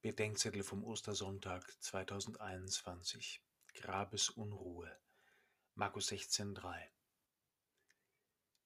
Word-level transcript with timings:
Bedenkzettel 0.00 0.62
vom 0.62 0.84
Ostersonntag 0.84 1.64
2021 1.82 3.42
Grabesunruhe 3.74 4.96
Markus 5.74 6.12
16,3 6.12 6.72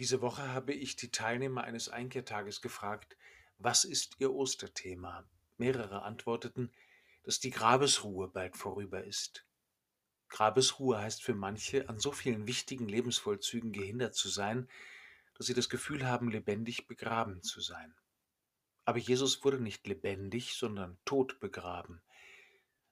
Diese 0.00 0.20
Woche 0.22 0.48
habe 0.48 0.72
ich 0.72 0.96
die 0.96 1.12
Teilnehmer 1.12 1.62
eines 1.62 1.88
Einkehrtages 1.88 2.60
gefragt, 2.60 3.16
was 3.58 3.84
ist 3.84 4.16
ihr 4.18 4.32
Osterthema? 4.32 5.24
Mehrere 5.56 6.02
antworteten, 6.02 6.72
dass 7.22 7.38
die 7.38 7.50
Grabesruhe 7.50 8.26
bald 8.26 8.56
vorüber 8.56 9.04
ist. 9.04 9.46
Grabesruhe 10.30 10.98
heißt 10.98 11.22
für 11.22 11.36
manche, 11.36 11.88
an 11.88 12.00
so 12.00 12.10
vielen 12.10 12.48
wichtigen 12.48 12.88
Lebensvollzügen 12.88 13.70
gehindert 13.70 14.16
zu 14.16 14.28
sein, 14.28 14.68
dass 15.34 15.46
sie 15.46 15.54
das 15.54 15.68
Gefühl 15.68 16.08
haben, 16.08 16.28
lebendig 16.28 16.88
begraben 16.88 17.40
zu 17.40 17.60
sein. 17.60 17.94
Aber 18.90 18.98
Jesus 18.98 19.44
wurde 19.44 19.60
nicht 19.60 19.86
lebendig, 19.86 20.54
sondern 20.54 20.98
tot 21.04 21.38
begraben. 21.38 22.02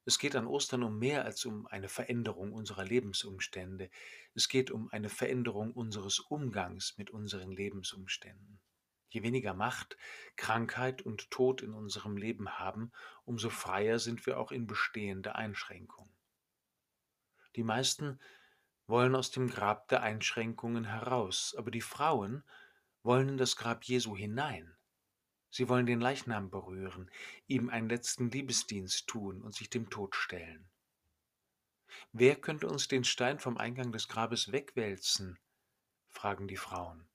Es 0.04 0.20
geht 0.20 0.36
an 0.36 0.46
Ostern 0.46 0.84
um 0.84 0.96
mehr 0.96 1.24
als 1.24 1.44
um 1.44 1.66
eine 1.66 1.88
Veränderung 1.88 2.52
unserer 2.52 2.84
Lebensumstände. 2.84 3.90
Es 4.32 4.48
geht 4.48 4.70
um 4.70 4.88
eine 4.90 5.08
Veränderung 5.08 5.72
unseres 5.72 6.20
Umgangs 6.20 6.96
mit 6.98 7.10
unseren 7.10 7.50
Lebensumständen. 7.50 8.60
Je 9.08 9.24
weniger 9.24 9.54
Macht 9.54 9.96
Krankheit 10.36 11.02
und 11.02 11.32
Tod 11.32 11.62
in 11.62 11.74
unserem 11.74 12.16
Leben 12.16 12.60
haben, 12.60 12.92
umso 13.24 13.50
freier 13.50 13.98
sind 13.98 14.24
wir 14.24 14.38
auch 14.38 14.52
in 14.52 14.68
bestehende 14.68 15.34
Einschränkungen. 15.34 16.14
Die 17.56 17.64
meisten 17.64 18.20
wollen 18.86 19.16
aus 19.16 19.32
dem 19.32 19.50
Grab 19.50 19.88
der 19.88 20.04
Einschränkungen 20.04 20.84
heraus, 20.84 21.56
aber 21.58 21.72
die 21.72 21.80
Frauen 21.80 22.44
wollen 23.02 23.30
in 23.30 23.36
das 23.36 23.56
Grab 23.56 23.82
Jesu 23.82 24.16
hinein. 24.16 24.77
Sie 25.58 25.68
wollen 25.68 25.86
den 25.86 26.00
Leichnam 26.00 26.50
berühren, 26.50 27.10
ihm 27.48 27.68
einen 27.68 27.88
letzten 27.88 28.30
Liebesdienst 28.30 29.08
tun 29.08 29.42
und 29.42 29.56
sich 29.56 29.68
dem 29.68 29.90
Tod 29.90 30.14
stellen. 30.14 30.70
Wer 32.12 32.36
könnte 32.36 32.68
uns 32.68 32.86
den 32.86 33.02
Stein 33.02 33.40
vom 33.40 33.58
Eingang 33.58 33.90
des 33.90 34.06
Grabes 34.06 34.52
wegwälzen? 34.52 35.36
fragen 36.06 36.46
die 36.46 36.56
Frauen. 36.56 37.08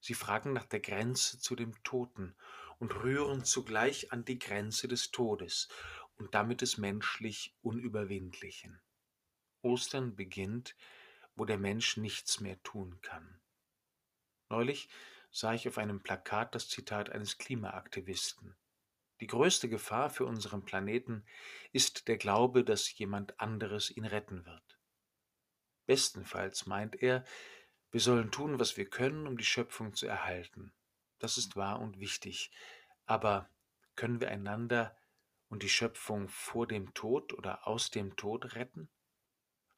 Sie 0.00 0.12
fragen 0.12 0.52
nach 0.52 0.66
der 0.66 0.80
Grenze 0.80 1.38
zu 1.38 1.56
dem 1.56 1.82
Toten 1.82 2.36
und 2.78 2.94
rühren 2.94 3.46
zugleich 3.46 4.12
an 4.12 4.22
die 4.22 4.38
Grenze 4.38 4.86
des 4.86 5.10
Todes 5.10 5.70
und 6.18 6.34
damit 6.34 6.60
des 6.60 6.76
menschlich 6.76 7.56
Unüberwindlichen. 7.62 8.82
Ostern 9.62 10.14
beginnt, 10.14 10.76
wo 11.36 11.46
der 11.46 11.56
Mensch 11.56 11.96
nichts 11.96 12.40
mehr 12.40 12.62
tun 12.64 13.00
kann. 13.00 13.40
Neulich 14.50 14.90
sah 15.30 15.54
ich 15.54 15.68
auf 15.68 15.78
einem 15.78 16.02
Plakat 16.02 16.54
das 16.54 16.68
Zitat 16.68 17.10
eines 17.10 17.38
Klimaaktivisten. 17.38 18.56
Die 19.20 19.26
größte 19.26 19.68
Gefahr 19.68 20.10
für 20.10 20.26
unseren 20.26 20.64
Planeten 20.64 21.24
ist 21.72 22.08
der 22.08 22.16
Glaube, 22.16 22.64
dass 22.64 22.96
jemand 22.98 23.40
anderes 23.40 23.90
ihn 23.90 24.04
retten 24.04 24.46
wird. 24.46 24.78
Bestenfalls 25.86 26.66
meint 26.66 27.02
er, 27.02 27.24
wir 27.90 28.00
sollen 28.00 28.30
tun, 28.30 28.60
was 28.60 28.76
wir 28.76 28.88
können, 28.88 29.26
um 29.26 29.38
die 29.38 29.44
Schöpfung 29.44 29.94
zu 29.94 30.06
erhalten. 30.06 30.72
Das 31.18 31.38
ist 31.38 31.56
wahr 31.56 31.80
und 31.80 31.98
wichtig. 31.98 32.52
Aber 33.06 33.50
können 33.96 34.20
wir 34.20 34.30
einander 34.30 34.96
und 35.48 35.62
die 35.62 35.68
Schöpfung 35.68 36.28
vor 36.28 36.66
dem 36.66 36.92
Tod 36.94 37.32
oder 37.32 37.66
aus 37.66 37.90
dem 37.90 38.16
Tod 38.16 38.54
retten? 38.54 38.90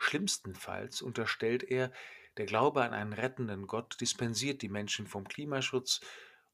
Schlimmstenfalls 0.00 1.02
unterstellt 1.02 1.62
er, 1.62 1.92
der 2.38 2.46
Glaube 2.46 2.82
an 2.82 2.94
einen 2.94 3.12
rettenden 3.12 3.66
Gott 3.66 4.00
dispensiert 4.00 4.62
die 4.62 4.70
Menschen 4.70 5.06
vom 5.06 5.28
Klimaschutz 5.28 6.00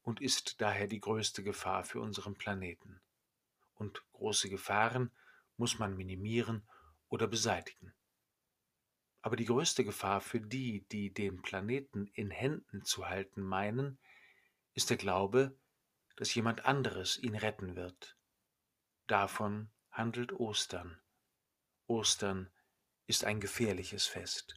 und 0.03 0.21
ist 0.21 0.61
daher 0.61 0.87
die 0.87 0.99
größte 0.99 1.43
Gefahr 1.43 1.83
für 1.85 2.01
unseren 2.01 2.35
Planeten. 2.35 2.99
Und 3.75 4.03
große 4.11 4.49
Gefahren 4.49 5.11
muss 5.55 5.79
man 5.79 5.95
minimieren 5.95 6.67
oder 7.07 7.25
beseitigen. 7.25 7.93
Aber 9.21 9.37
die 9.37 9.45
größte 9.45 9.85
Gefahr 9.85 10.19
für 10.19 10.41
die, 10.41 10.85
die 10.91 11.13
den 11.13 11.41
Planeten 11.41 12.07
in 12.13 12.31
Händen 12.31 12.83
zu 12.83 13.07
halten 13.07 13.41
meinen, 13.41 13.97
ist 14.73 14.89
der 14.89 14.97
Glaube, 14.97 15.57
dass 16.17 16.35
jemand 16.35 16.65
anderes 16.65 17.17
ihn 17.17 17.35
retten 17.35 17.75
wird. 17.75 18.17
Davon 19.07 19.69
handelt 19.89 20.33
Ostern. 20.33 20.99
Ostern 21.87 22.51
ist 23.07 23.23
ein 23.23 23.39
gefährliches 23.39 24.05
Fest. 24.05 24.55